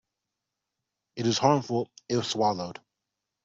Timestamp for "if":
2.09-2.25